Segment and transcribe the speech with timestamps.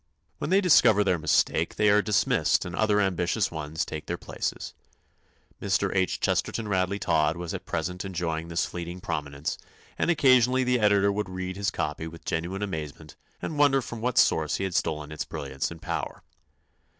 [0.39, 4.73] When they discover their mistake they are dismissed and other ambitious ones take their places.
[5.61, 5.93] Mr.
[5.95, 6.19] H.
[6.19, 9.59] Chesterton Radley Todd was at present enjoying this fleeting prominence,
[9.99, 14.17] and occasionally the editor would read his copy with genuine amazement and wonder from what
[14.17, 16.23] source he had stolen its brilliance and power.